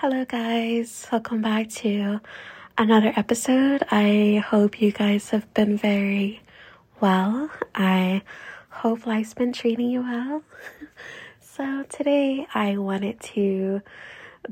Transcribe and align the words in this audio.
Hello, 0.00 0.26
guys. 0.26 1.06
Welcome 1.10 1.40
back 1.40 1.70
to 1.80 2.20
another 2.76 3.14
episode. 3.16 3.82
I 3.90 4.44
hope 4.46 4.82
you 4.82 4.92
guys 4.92 5.30
have 5.30 5.52
been 5.54 5.78
very 5.78 6.42
well. 7.00 7.50
I 7.74 8.20
hope 8.68 9.06
life's 9.06 9.32
been 9.32 9.54
treating 9.54 9.88
you 9.88 10.02
well. 10.02 10.42
So, 11.40 11.84
today 11.88 12.46
I 12.52 12.76
wanted 12.76 13.18
to 13.32 13.80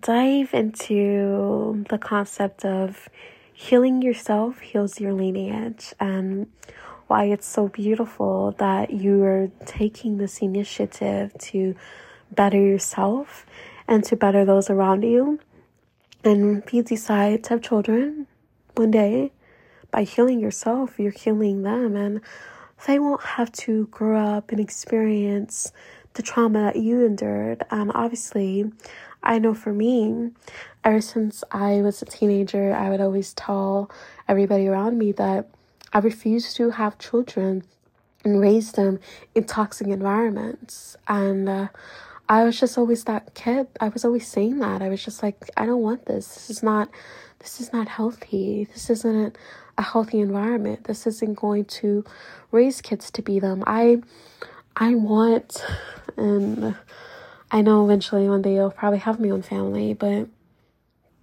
dive 0.01 0.55
into 0.55 1.85
the 1.91 1.99
concept 1.99 2.65
of 2.65 3.11
healing 3.53 4.01
yourself 4.01 4.61
heals 4.61 4.99
your 4.99 5.13
lineage 5.13 5.93
and 6.01 6.47
why 7.09 7.25
it's 7.25 7.47
so 7.47 7.69
beautiful 7.69 8.53
that 8.53 8.93
you 8.93 9.23
are 9.23 9.51
taking 9.67 10.17
this 10.17 10.39
initiative 10.39 11.35
to 11.39 11.75
better 12.35 12.59
yourself 12.59 13.45
and 13.87 14.05
to 14.05 14.17
better 14.17 14.45
those 14.45 14.71
around 14.71 15.03
you. 15.03 15.41
And 16.25 16.63
if 16.63 16.73
you 16.73 16.83
decide 16.83 17.45
to 17.45 17.51
have 17.51 17.63
children 17.63 18.27
one 18.75 18.91
day, 18.91 19.33
by 19.91 20.03
healing 20.03 20.41
yourself, 20.41 20.99
you're 20.99 21.13
healing 21.13 21.63
them, 21.63 21.95
and 21.95 22.21
they 22.87 22.99
won't 22.99 23.23
have 23.23 23.53
to 23.53 23.87
grow 23.93 24.19
up 24.19 24.51
and 24.51 24.59
experience 24.59 25.73
the 26.15 26.23
trauma 26.23 26.63
that 26.63 26.77
you 26.77 27.05
endured. 27.05 27.63
And 27.71 27.93
obviously, 27.95 28.73
I 29.23 29.39
know 29.39 29.55
for 29.55 29.73
me, 29.73 30.31
ever 30.83 31.01
since 31.01 31.45
I 31.53 31.81
was 31.81 32.03
a 32.03 32.07
teenager, 32.07 32.75
I 32.75 32.91
would 32.91 33.01
always 33.01 33.35
tell 33.35 33.91
everybody 34.27 34.67
around 34.67 34.99
me 34.99 35.13
that 35.13 35.49
I 35.93 35.99
refuse 35.99 36.53
to 36.55 36.71
have 36.71 36.99
children 36.99 37.63
and 38.25 38.41
raise 38.41 38.73
them 38.73 38.99
in 39.35 39.45
toxic 39.45 39.87
environments. 39.87 40.97
And 41.07 41.49
uh, 41.49 41.69
I 42.29 42.45
was 42.45 42.59
just 42.59 42.79
always 42.79 43.05
that 43.05 43.35
kid. 43.35 43.67
I 43.81 43.89
was 43.89 44.05
always 44.05 44.27
saying 44.27 44.59
that. 44.61 44.81
I 44.81 44.89
was 44.89 45.05
just 45.05 45.23
like, 45.23 45.51
I 45.57 45.67
don't 45.67 45.83
want 45.83 46.07
this. 46.07 46.27
This 46.35 46.51
is 46.51 46.63
not 46.63 46.89
this 47.41 47.61
is 47.61 47.73
not 47.73 47.89
healthy. 47.89 48.67
This 48.73 48.89
isn't 48.89 49.37
a 49.77 49.83
healthy 49.83 50.21
environment. 50.21 50.85
This 50.85 51.07
isn't 51.07 51.35
going 51.35 51.67
to 51.67 52.05
raise 52.51 52.81
kids 52.81 53.11
to 53.13 53.23
be 53.23 53.39
them. 53.41 53.63
I 53.67 54.01
I 54.77 54.95
want 54.95 55.65
and 56.17 56.77
I 57.51 57.61
know 57.61 57.85
eventually 57.85 58.29
one 58.29 58.43
day 58.43 58.59
I'll 58.59 58.71
probably 58.71 59.01
have 59.01 59.21
my 59.21 59.31
own 59.31 59.43
family, 59.43 59.93
but 59.93 60.29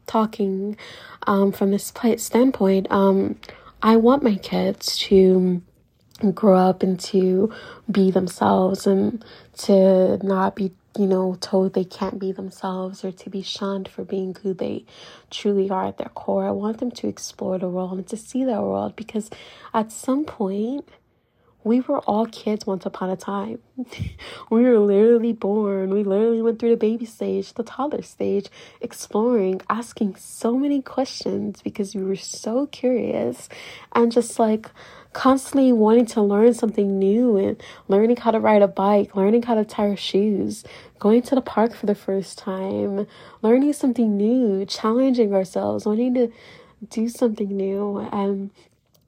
talking 0.05 0.77
um 1.25 1.51
from 1.51 1.71
this 1.71 1.91
standpoint, 2.17 2.87
um 2.91 3.37
I 3.81 3.95
want 3.95 4.21
my 4.21 4.35
kids 4.35 4.99
to 4.99 5.63
grow 6.35 6.55
up 6.55 6.83
and 6.83 6.99
to 6.99 7.51
be 7.89 8.11
themselves 8.11 8.85
and 8.85 9.25
to 9.57 10.19
not 10.23 10.55
be 10.55 10.71
you 10.97 11.07
know, 11.07 11.37
told 11.39 11.73
they 11.73 11.85
can't 11.85 12.19
be 12.19 12.31
themselves 12.31 13.03
or 13.05 13.11
to 13.11 13.29
be 13.29 13.41
shunned 13.41 13.87
for 13.87 14.03
being 14.03 14.35
who 14.43 14.53
they 14.53 14.85
truly 15.29 15.69
are 15.69 15.87
at 15.87 15.97
their 15.97 16.09
core. 16.09 16.45
I 16.45 16.51
want 16.51 16.79
them 16.79 16.91
to 16.91 17.07
explore 17.07 17.57
the 17.57 17.69
world 17.69 17.93
and 17.93 18.07
to 18.07 18.17
see 18.17 18.43
their 18.43 18.61
world 18.61 18.95
because 18.95 19.29
at 19.73 19.91
some 19.91 20.25
point, 20.25 20.89
we 21.63 21.79
were 21.79 21.99
all 21.99 22.25
kids 22.25 22.65
once 22.65 22.85
upon 22.85 23.09
a 23.09 23.15
time. 23.15 23.59
we 24.49 24.63
were 24.63 24.79
literally 24.79 25.33
born. 25.33 25.91
We 25.91 26.03
literally 26.03 26.41
went 26.41 26.59
through 26.59 26.71
the 26.71 26.77
baby 26.77 27.05
stage, 27.05 27.53
the 27.53 27.63
toddler 27.63 28.01
stage, 28.01 28.49
exploring, 28.81 29.61
asking 29.69 30.15
so 30.15 30.57
many 30.57 30.81
questions 30.81 31.61
because 31.61 31.93
we 31.93 32.03
were 32.03 32.15
so 32.15 32.65
curious 32.65 33.47
and 33.93 34.11
just 34.11 34.39
like 34.39 34.71
constantly 35.13 35.73
wanting 35.73 36.05
to 36.05 36.21
learn 36.21 36.53
something 36.53 36.97
new 36.97 37.37
and 37.37 37.61
learning 37.87 38.17
how 38.17 38.31
to 38.31 38.39
ride 38.39 38.61
a 38.61 38.67
bike, 38.67 39.15
learning 39.15 39.43
how 39.43 39.55
to 39.55 39.65
tie 39.65 39.95
shoes, 39.95 40.63
going 40.99 41.21
to 41.21 41.35
the 41.35 41.41
park 41.41 41.73
for 41.73 41.85
the 41.85 41.95
first 41.95 42.37
time, 42.37 43.07
learning 43.41 43.73
something 43.73 44.15
new, 44.15 44.65
challenging 44.65 45.33
ourselves, 45.33 45.85
wanting 45.85 46.13
to 46.13 46.31
do 46.89 47.09
something 47.09 47.55
new. 47.55 48.07
And 48.11 48.51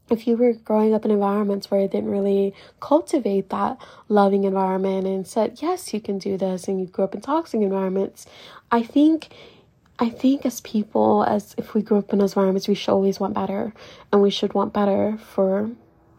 if 0.10 0.28
you 0.28 0.36
were 0.36 0.54
growing 0.54 0.94
up 0.94 1.06
in 1.06 1.12
environments 1.12 1.72
where 1.72 1.80
it 1.80 1.92
didn't 1.92 2.12
really 2.12 2.54
cultivate 2.82 3.50
that 3.50 3.78
loving 4.10 4.44
environment 4.44 5.08
and 5.08 5.26
said, 5.26 5.60
yes, 5.62 5.94
you 5.94 6.02
can 6.02 6.18
do 6.18 6.38
this, 6.38 6.68
and 6.68 6.80
you 6.80 6.88
grew 6.88 7.06
up 7.06 7.16
in 7.16 7.22
toxic 7.22 7.62
environments, 7.62 8.26
I 8.72 8.84
think 8.84 9.30
I 10.00 10.10
think 10.10 10.44
as 10.44 10.60
people, 10.62 11.24
as 11.24 11.54
if 11.58 11.76
we 11.76 11.84
grew 11.84 12.00
up 12.00 12.12
in 12.12 12.20
those 12.20 12.32
environments, 12.32 12.68
we 12.68 12.74
should 12.74 12.92
always 12.92 13.20
want 13.20 13.36
better 13.36 13.74
and 14.12 14.24
we 14.24 14.32
should 14.32 14.54
want 14.54 14.74
better 14.74 15.18
for 15.18 15.70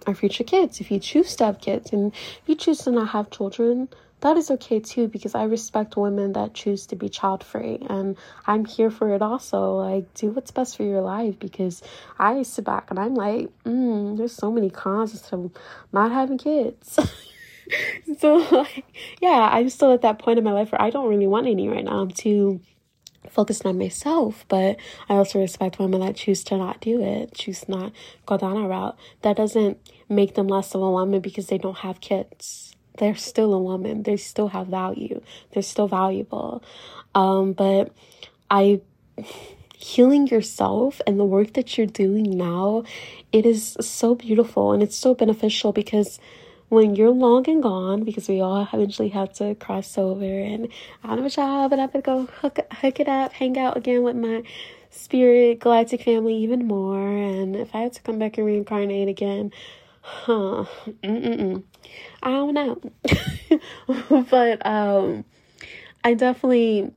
our 0.06 0.14
future 0.14 0.44
kids. 0.44 0.80
If 0.80 0.90
you 0.90 0.98
choose 0.98 1.36
to 1.36 1.46
have 1.46 1.60
kids 1.60 1.92
and 1.92 2.12
you 2.46 2.54
choose 2.54 2.78
to 2.78 2.90
not 2.90 3.10
have 3.10 3.30
children, 3.30 3.88
that 4.20 4.36
is 4.38 4.50
okay 4.50 4.80
too 4.80 5.08
because 5.08 5.34
I 5.34 5.44
respect 5.44 5.96
women 5.96 6.32
that 6.32 6.54
choose 6.54 6.86
to 6.86 6.96
be 6.96 7.10
child 7.10 7.44
free 7.44 7.78
and 7.90 8.16
I'm 8.46 8.64
here 8.64 8.90
for 8.90 9.14
it 9.14 9.20
also. 9.20 9.74
Like, 9.74 10.12
do 10.14 10.30
what's 10.30 10.50
best 10.50 10.76
for 10.76 10.82
your 10.82 11.02
life 11.02 11.38
because 11.38 11.82
I 12.18 12.42
sit 12.42 12.64
back 12.64 12.90
and 12.90 12.98
I'm 12.98 13.14
like, 13.14 13.50
mm, 13.64 14.16
there's 14.16 14.34
so 14.34 14.50
many 14.50 14.70
cons 14.70 15.20
to 15.28 15.50
not 15.92 16.10
having 16.10 16.38
kids. 16.38 16.98
so, 18.18 18.36
like, 18.50 18.84
yeah, 19.20 19.48
I'm 19.52 19.68
still 19.68 19.92
at 19.92 20.02
that 20.02 20.18
point 20.18 20.38
in 20.38 20.44
my 20.44 20.52
life 20.52 20.72
where 20.72 20.80
I 20.80 20.90
don't 20.90 21.08
really 21.08 21.26
want 21.26 21.46
any 21.46 21.68
right 21.68 21.84
now. 21.84 22.00
I'm 22.00 22.10
too 22.10 22.60
focused 23.28 23.64
on 23.64 23.78
myself, 23.78 24.44
but 24.48 24.76
I 25.08 25.14
also 25.14 25.40
respect 25.40 25.78
women 25.78 26.00
that 26.00 26.16
choose 26.16 26.44
to 26.44 26.56
not 26.56 26.80
do 26.80 27.02
it, 27.02 27.34
choose 27.34 27.68
not 27.68 27.92
go 28.26 28.36
down 28.36 28.56
a 28.56 28.68
route. 28.68 28.96
That 29.22 29.36
doesn't 29.36 29.78
make 30.08 30.34
them 30.34 30.48
less 30.48 30.74
of 30.74 30.82
a 30.82 30.90
woman 30.90 31.20
because 31.20 31.46
they 31.46 31.58
don't 31.58 31.78
have 31.78 32.00
kids. 32.00 32.76
They're 32.98 33.16
still 33.16 33.52
a 33.54 33.60
woman. 33.60 34.04
They 34.04 34.16
still 34.16 34.48
have 34.48 34.68
value. 34.68 35.20
They're 35.52 35.62
still 35.62 35.88
valuable. 35.88 36.62
Um, 37.14 37.52
but 37.52 37.92
I 38.50 38.80
healing 39.74 40.26
yourself 40.28 41.00
and 41.06 41.20
the 41.20 41.24
work 41.24 41.52
that 41.52 41.76
you're 41.76 41.86
doing 41.86 42.38
now, 42.38 42.84
it 43.32 43.44
is 43.44 43.76
so 43.80 44.14
beautiful 44.14 44.72
and 44.72 44.82
it's 44.82 44.96
so 44.96 45.14
beneficial 45.14 45.72
because 45.72 46.18
when 46.68 46.96
you're 46.96 47.10
long 47.10 47.48
and 47.48 47.62
gone, 47.62 48.04
because 48.04 48.28
we 48.28 48.40
all 48.40 48.68
eventually 48.72 49.10
have 49.10 49.32
to 49.34 49.54
cross 49.54 49.96
over 49.98 50.24
and 50.24 50.68
I 51.02 51.08
don't 51.08 51.18
have 51.18 51.26
a 51.26 51.30
job 51.30 51.72
and 51.72 51.80
I'm 51.80 51.90
gonna 51.90 52.02
go 52.02 52.26
hook, 52.40 52.58
hook 52.72 53.00
it 53.00 53.08
up, 53.08 53.32
hang 53.32 53.58
out 53.58 53.76
again 53.76 54.02
with 54.02 54.16
my 54.16 54.42
spirit 54.90 55.60
galactic 55.60 56.02
family 56.02 56.36
even 56.36 56.66
more. 56.66 57.08
And 57.08 57.56
if 57.56 57.74
I 57.74 57.80
have 57.80 57.92
to 57.92 58.02
come 58.02 58.18
back 58.18 58.38
and 58.38 58.46
reincarnate 58.46 59.08
again, 59.08 59.52
huh, 60.00 60.64
mm-mm-mm. 61.02 61.62
I 62.22 62.30
don't 62.30 62.54
know. 62.54 62.80
but 64.30 64.66
um, 64.66 65.24
I 66.02 66.14
definitely 66.14 66.92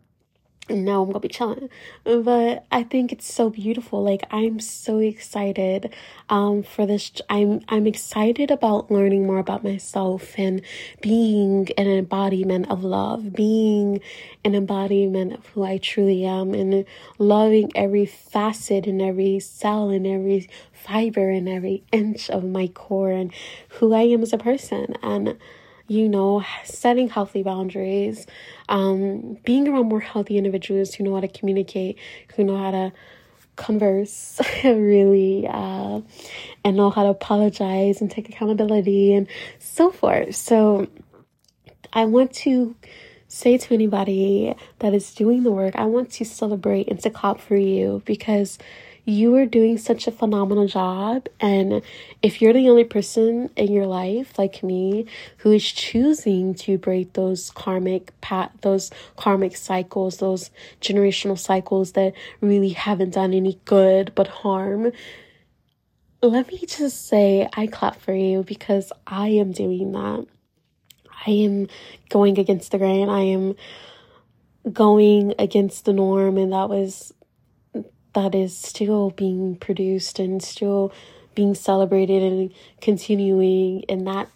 now 0.69 1.01
I'm 1.01 1.09
gonna 1.09 1.19
be 1.19 1.28
chilling. 1.28 1.69
But 2.03 2.66
I 2.72 2.83
think 2.83 3.11
it's 3.11 3.31
so 3.31 3.50
beautiful. 3.50 4.03
Like 4.03 4.23
I'm 4.31 4.59
so 4.59 5.00
excited 5.00 5.94
um 6.29 6.63
for 6.63 6.85
this 6.85 7.11
I'm 7.29 7.61
I'm 7.69 7.88
excited 7.88 8.51
about 8.51 8.91
learning 8.91 9.25
more 9.25 9.39
about 9.39 9.63
myself 9.63 10.35
and 10.38 10.61
being 11.01 11.69
an 11.77 11.88
embodiment 11.88 12.69
of 12.69 12.83
love, 12.83 13.33
being 13.33 14.01
an 14.44 14.56
embodiment 14.56 15.33
of 15.33 15.45
who 15.47 15.63
I 15.63 15.77
truly 15.77 16.25
am 16.25 16.53
and 16.53 16.85
loving 17.17 17.72
every 17.75 18.06
facet 18.06 18.88
and 18.88 19.01
every 19.01 19.39
cell 19.39 19.89
and 19.89 20.06
every 20.06 20.50
fiber 20.72 21.29
and 21.29 21.50
every 21.50 21.83
inch 21.91 22.29
of 22.29 22.44
my 22.44 22.67
core 22.67 23.11
and 23.11 23.33
who 23.69 23.94
I 23.94 24.01
am 24.01 24.22
as 24.22 24.33
a 24.33 24.38
person 24.38 24.95
and 25.01 25.38
you 25.87 26.09
know, 26.09 26.43
setting 26.63 27.09
healthy 27.09 27.43
boundaries, 27.43 28.25
um, 28.69 29.37
being 29.45 29.67
around 29.67 29.87
more 29.87 29.99
healthy 29.99 30.37
individuals 30.37 30.93
who 30.93 31.03
know 31.03 31.15
how 31.15 31.21
to 31.21 31.27
communicate, 31.27 31.97
who 32.35 32.43
know 32.43 32.57
how 32.57 32.71
to 32.71 32.93
converse 33.55 34.39
really 34.63 35.47
uh, 35.47 36.01
and 36.63 36.77
know 36.77 36.89
how 36.89 37.03
to 37.03 37.09
apologize 37.09 38.01
and 38.01 38.09
take 38.11 38.29
accountability 38.29 39.13
and 39.13 39.27
so 39.59 39.91
forth. 39.91 40.35
So 40.35 40.87
I 41.93 42.05
want 42.05 42.33
to 42.33 42.75
say 43.27 43.57
to 43.57 43.73
anybody 43.73 44.55
that 44.79 44.93
is 44.93 45.13
doing 45.13 45.43
the 45.43 45.51
work, 45.51 45.75
I 45.75 45.85
want 45.85 46.11
to 46.13 46.25
celebrate 46.25 46.87
and 46.87 46.99
to 47.01 47.09
clap 47.09 47.39
for 47.39 47.57
you 47.57 48.01
because 48.06 48.57
you 49.07 49.33
are 49.36 49.45
doing 49.45 49.77
such 49.77 50.06
a 50.06 50.12
phenomenal 50.12 50.68
job. 50.68 51.27
And 51.39 51.81
if 52.21 52.42
you're 52.42 52.51
the 52.51 52.69
only 52.69 52.83
person 52.83 53.50
in 53.56 53.71
your 53.71 53.86
life, 53.86 54.38
like 54.38 54.62
me, 54.62 55.06
who 55.38 55.51
is 55.54 55.71
choosing 55.71 56.54
to 56.56 56.77
break 56.77 57.13
those 57.13 57.50
karmic 57.51 58.12
pat 58.19 58.51
those 58.62 58.92
karmic 59.15 59.56
cycles, 59.56 60.18
those 60.18 60.51
generational 60.81 61.39
cycles 61.39 61.94
that 61.94 62.13
really 62.42 62.69
haven't 62.69 63.12
done 63.12 63.33
any 63.33 63.57
good 63.63 64.12
but 64.13 64.27
harm, 64.27 64.92
let 66.21 66.50
me 66.50 66.65
just 66.68 67.07
say 67.07 67.48
I 67.53 67.68
clap 67.68 67.95
for 68.01 68.13
you 68.13 68.44
because 68.44 68.92
I 69.07 69.30
am 69.30 69.53
doing 69.53 69.94
that. 69.94 70.27
I 71.25 71.31
am 71.31 71.69
going 72.10 72.38
against 72.38 72.71
the 72.71 72.77
grain. 72.77 73.07
I 73.07 73.21
am 73.21 73.56
going 74.74 75.33
against 75.39 75.86
the 75.86 75.94
norm, 75.94 76.38
and 76.38 76.51
that 76.51 76.68
was 76.68 77.13
that 78.17 78.33
is 78.33 78.57
still 78.57 79.11
being 79.11 79.55
produced 79.55 80.17
and 80.17 80.41
still 80.41 80.91
being 81.35 81.53
celebrated 81.53 82.23
and 82.23 82.51
continuing 82.81 83.81
in 83.81 84.05
that 84.05 84.27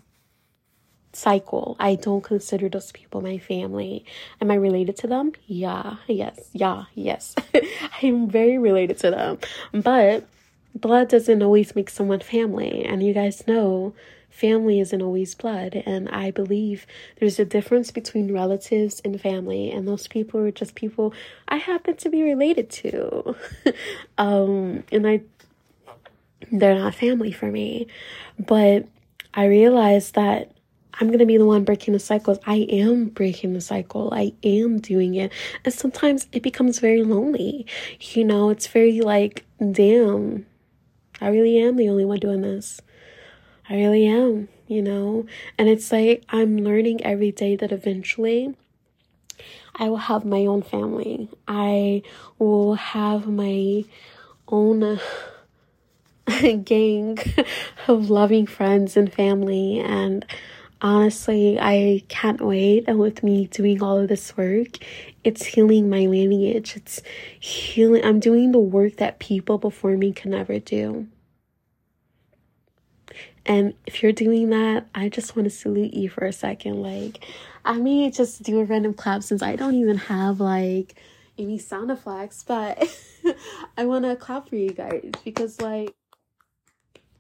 cycle. 1.14 1.76
I 1.80 1.96
don't 1.96 2.24
consider 2.24 2.70
those 2.70 2.92
people 2.92 3.22
my 3.22 3.40
family. 3.40 4.06
Am 4.40 4.52
I 4.52 4.54
related 4.54 4.98
to 4.98 5.08
them? 5.08 5.32
Yeah, 5.48 5.96
yes, 6.08 6.52
yeah, 6.54 6.84
yes. 6.94 7.34
I'm 8.04 8.30
very 8.30 8.60
related 8.60 9.00
to 9.00 9.10
them. 9.10 9.40
But 9.74 10.28
blood 10.76 11.10
doesn't 11.10 11.44
always 11.44 11.76
make 11.76 11.90
someone 11.90 12.20
family. 12.20 12.86
And 12.86 13.04
you 13.04 13.14
guys 13.14 13.46
know 13.48 13.94
family 14.30 14.80
isn't 14.80 15.02
always 15.02 15.36
blood. 15.36 15.84
And 15.86 16.10
I 16.10 16.32
believe 16.32 16.88
there's 17.20 17.40
a 17.40 17.46
difference 17.46 17.92
between 17.92 18.34
relatives 18.34 19.02
and 19.04 19.20
family. 19.20 19.72
And 19.72 19.88
those 19.88 20.08
people 20.08 20.40
are 20.40 20.52
just 20.52 20.76
people 20.76 21.14
I 21.48 21.58
happen 21.58 21.96
to 21.98 22.10
be 22.10 22.24
related 22.24 22.70
to. 22.70 23.36
um, 24.18 24.84
and 24.92 25.08
I, 25.08 25.22
they're 26.52 26.76
not 26.76 26.96
family 26.96 27.32
for 27.32 27.52
me. 27.52 27.88
But 28.40 28.88
I 29.34 29.46
realized 29.46 30.16
that 30.16 30.52
I'm 31.00 31.08
going 31.08 31.20
to 31.20 31.26
be 31.26 31.38
the 31.38 31.46
one 31.46 31.64
breaking 31.64 31.94
the 31.94 32.00
cycles. 32.00 32.38
I 32.46 32.68
am 32.70 33.06
breaking 33.06 33.54
the 33.54 33.62
cycle. 33.62 34.14
I 34.14 34.34
am 34.44 34.80
doing 34.80 35.16
it. 35.16 35.32
And 35.64 35.74
sometimes 35.74 36.28
it 36.32 36.44
becomes 36.44 36.80
very 36.80 37.04
lonely. 37.04 37.66
You 38.00 38.26
know, 38.26 38.50
it's 38.50 38.68
very 38.68 39.02
like, 39.02 39.46
damn, 39.72 40.46
I 41.22 41.30
really 41.30 41.60
am 41.60 41.76
the 41.78 41.88
only 41.88 42.04
one 42.04 42.20
doing 42.20 42.42
this. 42.42 42.82
I 43.70 43.76
really 43.76 44.08
am, 44.08 44.50
you 44.68 44.82
know? 44.82 45.28
And 45.58 45.70
it's 45.70 45.92
like 45.92 46.24
I'm 46.30 46.58
learning 46.58 47.06
every 47.06 47.32
day 47.32 47.56
that 47.56 47.72
eventually 47.72 48.56
I 49.76 49.90
will 49.90 49.98
have 49.98 50.26
my 50.26 50.46
own 50.46 50.62
family. 50.64 51.30
I 51.48 52.02
will 52.40 52.74
have 52.74 53.28
my 53.28 53.86
own 54.48 55.00
gang 56.64 57.18
of 57.88 58.10
loving 58.10 58.46
friends 58.46 58.98
and 58.98 59.12
family 59.12 59.80
and 59.80 60.26
honestly 60.82 61.60
i 61.60 62.04
can't 62.08 62.42
wait 62.42 62.84
and 62.88 63.00
with 63.00 63.24
me 63.24 63.46
doing 63.48 63.82
all 63.84 63.98
of 64.00 64.08
this 64.08 64.36
work. 64.36 64.78
It's 65.24 65.46
healing 65.46 65.90
my 65.90 66.08
lineage. 66.08 66.76
It's 66.76 67.02
healing 67.40 68.04
i'm 68.04 68.20
doing 68.20 68.52
the 68.52 68.60
work 68.60 68.98
that 68.98 69.20
people 69.20 69.58
before 69.58 69.96
me 69.98 70.12
can 70.12 70.32
never 70.32 70.60
do. 70.60 71.08
And 73.46 73.74
if 73.86 74.02
you're 74.04 74.12
doing 74.12 74.50
that 74.52 74.88
i 74.94 75.10
just 75.10 75.36
want 75.36 75.46
to 75.46 75.50
salute 75.50 75.94
you 75.94 76.10
for 76.10 76.26
a 76.26 76.34
second 76.34 76.82
like 76.82 77.26
i 77.66 77.74
may 77.74 78.10
just 78.12 78.44
do 78.44 78.60
a 78.60 78.66
random 78.66 78.94
clap 78.94 79.24
since 79.24 79.42
i 79.42 79.56
don't 79.56 79.76
even 79.76 79.98
have 79.98 80.40
like 80.40 80.96
any 81.38 81.58
sound 81.58 81.90
effects 81.90 82.44
but 82.44 82.78
i 83.78 83.86
want 83.86 84.06
to 84.06 84.16
clap 84.16 84.48
for 84.50 84.56
you 84.56 84.72
guys 84.72 85.12
because 85.24 85.60
like 85.60 85.96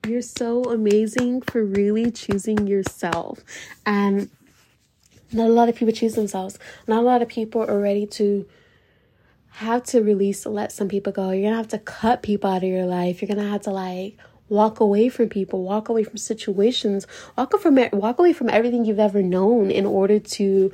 you're 0.07 0.21
so 0.21 0.63
amazing 0.63 1.41
for 1.41 1.63
really 1.63 2.11
choosing 2.11 2.67
yourself. 2.67 3.39
And 3.85 4.29
not 5.31 5.47
a 5.47 5.53
lot 5.53 5.69
of 5.69 5.75
people 5.75 5.93
choose 5.93 6.15
themselves. 6.15 6.57
Not 6.87 6.99
a 6.99 7.05
lot 7.05 7.21
of 7.21 7.27
people 7.27 7.61
are 7.61 7.79
ready 7.79 8.05
to 8.07 8.47
have 9.51 9.83
to 9.83 10.01
release, 10.01 10.45
let 10.45 10.71
some 10.71 10.87
people 10.87 11.13
go. 11.13 11.31
You're 11.31 11.43
gonna 11.43 11.57
have 11.57 11.67
to 11.69 11.77
cut 11.77 12.23
people 12.23 12.49
out 12.49 12.63
of 12.63 12.69
your 12.69 12.85
life. 12.85 13.21
You're 13.21 13.27
gonna 13.27 13.49
have 13.49 13.61
to 13.61 13.71
like 13.71 14.17
walk 14.49 14.79
away 14.79 15.09
from 15.09 15.29
people, 15.29 15.63
walk 15.63 15.89
away 15.89 16.03
from 16.03 16.17
situations, 16.17 17.05
walk 17.37 17.57
from 17.59 17.75
walk 17.93 18.19
away 18.19 18.33
from 18.33 18.49
everything 18.49 18.85
you've 18.85 18.99
ever 18.99 19.21
known 19.21 19.69
in 19.71 19.85
order 19.85 20.19
to 20.19 20.71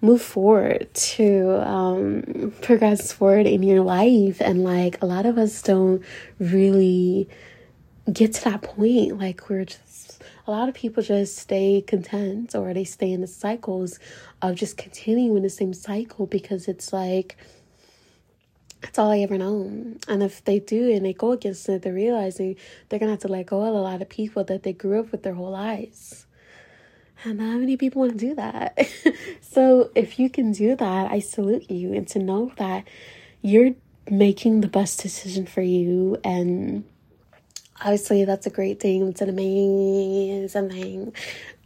move 0.00 0.22
forward, 0.22 0.88
to 0.94 1.68
um, 1.68 2.52
progress 2.62 3.12
forward 3.12 3.46
in 3.46 3.62
your 3.62 3.82
life. 3.82 4.40
And 4.40 4.62
like 4.62 5.02
a 5.02 5.06
lot 5.06 5.26
of 5.26 5.36
us 5.36 5.60
don't 5.62 6.02
really 6.38 7.28
get 8.12 8.34
to 8.34 8.44
that 8.44 8.62
point 8.62 9.18
like 9.18 9.48
we're 9.48 9.64
just 9.64 10.22
a 10.46 10.50
lot 10.50 10.68
of 10.68 10.74
people 10.74 11.02
just 11.02 11.36
stay 11.36 11.82
content 11.86 12.54
or 12.54 12.72
they 12.72 12.84
stay 12.84 13.10
in 13.10 13.20
the 13.20 13.26
cycles 13.26 13.98
of 14.42 14.54
just 14.54 14.76
continuing 14.76 15.42
the 15.42 15.50
same 15.50 15.74
cycle 15.74 16.26
because 16.26 16.68
it's 16.68 16.92
like 16.92 17.36
that's 18.80 18.98
all 18.98 19.10
I 19.10 19.18
ever 19.18 19.38
know. 19.38 19.64
And 20.06 20.22
if 20.22 20.44
they 20.44 20.60
do 20.60 20.92
and 20.92 21.04
they 21.04 21.12
go 21.12 21.32
against 21.32 21.68
it, 21.68 21.82
they're 21.82 21.92
realizing 21.92 22.56
they're 22.88 22.98
gonna 23.00 23.12
have 23.12 23.20
to 23.20 23.28
let 23.28 23.46
go 23.46 23.62
of 23.64 23.74
a 23.74 23.78
lot 23.78 24.02
of 24.02 24.08
people 24.08 24.44
that 24.44 24.62
they 24.62 24.72
grew 24.72 25.00
up 25.00 25.10
with 25.10 25.22
their 25.22 25.34
whole 25.34 25.50
lives. 25.50 26.26
And 27.24 27.40
how 27.40 27.56
many 27.56 27.76
people 27.76 28.02
want 28.02 28.12
to 28.12 28.18
do 28.18 28.34
that? 28.34 28.86
so 29.40 29.90
if 29.94 30.18
you 30.18 30.30
can 30.30 30.52
do 30.52 30.76
that, 30.76 31.10
I 31.10 31.18
salute 31.18 31.70
you 31.70 31.94
and 31.94 32.06
to 32.08 32.18
know 32.18 32.52
that 32.58 32.86
you're 33.42 33.72
making 34.08 34.60
the 34.60 34.68
best 34.68 35.02
decision 35.02 35.46
for 35.46 35.62
you 35.62 36.18
and 36.22 36.84
obviously 37.80 38.24
that's 38.24 38.46
a 38.46 38.50
great 38.50 38.80
thing. 38.80 39.08
It's 39.08 39.20
an 39.20 39.28
amazing 39.28 40.70
thing 40.70 41.12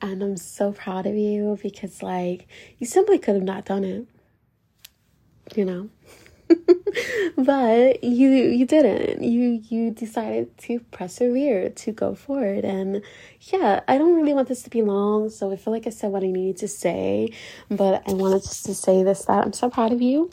and 0.03 0.23
i'm 0.23 0.37
so 0.37 0.73
proud 0.73 1.07
of 1.07 1.15
you 1.15 1.59
because 1.62 2.03
like 2.03 2.47
you 2.79 2.87
simply 2.87 3.19
could 3.19 3.35
have 3.35 3.45
not 3.45 3.65
done 3.65 3.85
it 3.85 4.07
you 5.57 5.65
know? 5.65 5.89
But 7.37 8.03
you 8.03 8.29
you 8.29 8.67
didn't. 8.67 9.23
You 9.23 9.62
you 9.69 9.93
decided 9.93 10.57
to 10.59 10.81
persevere 10.91 11.71
to 11.71 11.93
go 11.93 12.15
forward. 12.15 12.65
And 12.65 13.03
yeah 13.41 13.81
i 13.89 13.97
don't 13.97 14.17
really 14.17 14.35
want 14.35 14.49
this 14.49 14.62
to 14.65 14.71
be 14.71 14.83
long 14.83 15.31
so 15.31 15.51
i 15.51 15.57
feel 15.57 15.73
like 15.73 15.87
i 15.87 15.91
said 15.91 16.11
what 16.11 16.23
i 16.25 16.27
needed 16.27 16.59
to 16.59 16.69
say. 16.69 17.33
But 17.71 18.03
i 18.09 18.12
wanted 18.12 18.43
just 18.43 18.67
to 18.67 18.75
say 18.75 19.03
this 19.03 19.25
that 19.27 19.45
i'm 19.45 19.53
so 19.53 19.71
proud 19.71 19.93
of 19.93 20.03
you 20.03 20.31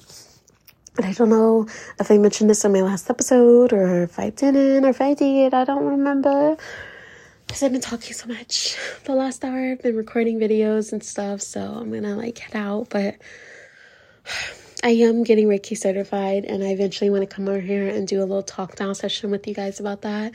I 1.00 1.14
don't 1.14 1.30
know 1.30 1.68
if 2.00 2.10
I 2.10 2.18
mentioned 2.18 2.50
this 2.50 2.66
in 2.66 2.74
my 2.74 2.82
last 2.82 3.10
episode 3.10 3.72
or 3.72 4.04
if 4.04 4.18
I 4.18 4.32
didn't 4.32 4.84
or 4.84 4.90
if 4.90 5.02
I 5.02 5.14
did. 5.14 5.54
I 5.54 5.64
don't 5.64 5.86
remember. 5.86 6.58
Because 7.46 7.64
I've 7.64 7.72
been 7.72 7.82
talking 7.82 8.14
so 8.14 8.28
much 8.28 8.76
the 9.06 9.14
last 9.14 9.46
hour. 9.46 9.72
I've 9.72 9.82
been 9.82 9.96
recording 9.96 10.40
videos 10.40 10.92
and 10.94 11.04
stuff. 11.04 11.42
So 11.42 11.62
I'm 11.62 11.92
going 11.92 12.04
to 12.04 12.16
like 12.16 12.40
head 12.40 12.56
out. 12.56 12.90
But 12.90 13.16
I 14.84 14.90
am 14.90 15.24
getting 15.24 15.48
Reiki 15.48 15.78
certified. 15.78 16.46
And 16.46 16.64
I 16.64 16.68
eventually 16.70 17.12
want 17.12 17.30
to 17.30 17.36
come 17.36 17.48
over 17.48 17.60
here 17.60 17.88
and 17.88 18.08
do 18.08 18.20
a 18.20 18.26
little 18.26 18.44
talk 18.44 18.76
down 18.76 18.96
session 18.96 19.30
with 19.30 19.48
you 19.48 19.54
guys 19.54 19.80
about 19.80 20.02
that. 20.02 20.34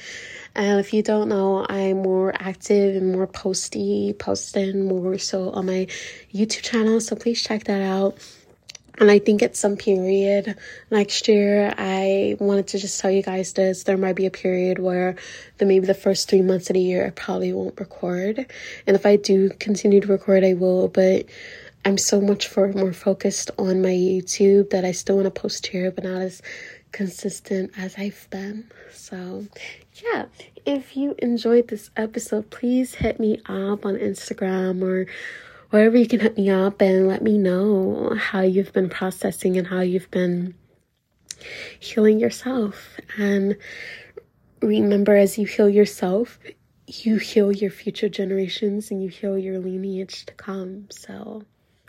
And 0.55 0.79
if 0.79 0.94
you 0.94 1.03
don't 1.03 1.29
know, 1.29 1.67
I'm 1.69 2.03
more 2.03 2.32
active 2.38 2.97
and 2.97 3.12
more 3.12 3.26
posty, 3.26 4.15
posting 4.17 4.87
more 4.87 5.19
so 5.19 5.50
on 5.50 5.67
my 5.67 5.88
YouTube 6.32 6.62
channel. 6.62 7.00
So 7.00 7.17
please 7.17 7.43
check 7.43 7.65
that 7.65 7.82
out. 7.82 8.17
And 8.99 9.11
I 9.11 9.19
think 9.19 9.43
at 9.43 9.56
some 9.56 9.77
period 9.77 10.56
next 10.91 11.27
year, 11.27 11.75
I 11.77 12.37
wanted 12.39 12.69
to 12.69 12.79
just 12.79 13.00
tell 13.00 13.11
you 13.11 13.23
guys 13.23 13.53
this. 13.55 13.85
There 13.85 13.97
might 13.97 14.17
be 14.17 14.27
a 14.27 14.31
period 14.31 14.79
where 14.79 15.17
the 15.59 15.65
maybe 15.65 15.87
the 15.87 15.94
first 15.94 16.29
three 16.29 16.43
months 16.43 16.69
of 16.69 16.75
the 16.75 16.81
year 16.81 17.06
I 17.06 17.11
probably 17.11 17.53
won't 17.53 17.81
record. 17.81 18.47
And 18.87 18.94
if 18.94 19.06
I 19.06 19.17
do 19.17 19.50
continue 19.59 20.00
to 20.00 20.06
record, 20.09 20.44
I 20.44 20.55
will. 20.55 20.89
But 20.89 21.27
I'm 21.85 21.99
so 21.99 22.21
much 22.21 22.47
for 22.47 22.73
more 22.73 22.93
focused 22.93 23.50
on 23.59 23.83
my 23.83 23.89
YouTube 23.89 24.71
that 24.71 24.85
I 24.85 24.93
still 24.93 25.17
want 25.17 25.35
to 25.35 25.41
post 25.41 25.67
here, 25.67 25.91
but 25.91 26.05
not 26.05 26.21
as 26.21 26.43
consistent 26.93 27.73
as 27.77 27.96
I've 27.96 28.29
been. 28.31 28.70
So 28.93 29.46
yeah, 29.94 30.27
if 30.65 30.96
you 30.96 31.15
enjoyed 31.19 31.69
this 31.69 31.91
episode, 31.96 32.51
please 32.51 32.94
hit 32.94 33.19
me 33.19 33.39
up 33.46 33.84
on 33.84 33.96
Instagram 33.96 34.82
or 34.82 35.06
wherever 35.72 35.96
you 35.96 36.06
can 36.06 36.20
hit 36.20 36.36
me 36.36 36.50
up 36.50 36.82
and 36.82 37.08
let 37.08 37.22
me 37.22 37.38
know 37.38 38.14
how 38.19 38.43
you've 38.43 38.74
been 38.74 38.91
processing 38.91 39.56
and 39.56 39.67
how 39.67 39.81
you've 39.81 40.10
been 40.10 40.55
healing 41.81 42.20
yourself. 42.20 43.00
And 43.17 43.56
remember, 44.60 45.17
as 45.17 45.38
you 45.38 45.46
heal 45.46 45.70
yourself, 45.70 46.38
you 46.86 47.17
heal 47.17 47.50
your 47.50 47.70
future 47.70 48.10
generations 48.10 48.91
and 48.91 49.02
you 49.02 49.08
heal 49.08 49.38
your 49.38 49.58
lineage 49.58 50.26
to 50.26 50.34
come. 50.34 50.88
So 50.91 51.44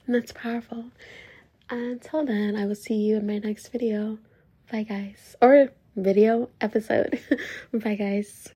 that's 0.07 0.31
powerful. 0.31 0.85
Until 1.69 2.25
then, 2.25 2.55
I 2.55 2.65
will 2.65 2.75
see 2.75 2.95
you 2.95 3.17
in 3.17 3.27
my 3.27 3.39
next 3.39 3.67
video. 3.67 4.17
Bye, 4.71 4.83
guys. 4.83 5.35
Or 5.41 5.71
video 5.97 6.49
episode. 6.61 7.19
Bye, 7.73 7.95
guys. 7.95 8.53